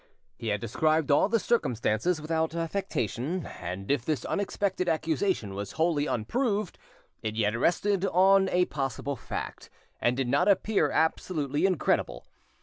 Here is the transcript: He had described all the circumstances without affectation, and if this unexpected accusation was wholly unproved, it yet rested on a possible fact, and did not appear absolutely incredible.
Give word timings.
He 0.35 0.47
had 0.47 0.59
described 0.59 1.11
all 1.11 1.29
the 1.29 1.39
circumstances 1.39 2.19
without 2.19 2.55
affectation, 2.55 3.45
and 3.45 3.91
if 3.91 4.03
this 4.03 4.25
unexpected 4.25 4.89
accusation 4.89 5.53
was 5.53 5.73
wholly 5.73 6.07
unproved, 6.07 6.79
it 7.21 7.35
yet 7.35 7.55
rested 7.55 8.05
on 8.07 8.49
a 8.49 8.65
possible 8.65 9.15
fact, 9.15 9.69
and 9.99 10.17
did 10.17 10.27
not 10.27 10.47
appear 10.47 10.89
absolutely 10.89 11.67
incredible. 11.67 12.25